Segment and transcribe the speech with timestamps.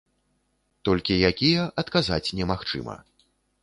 [0.89, 3.01] Толькі якія, адказаць немагчыма.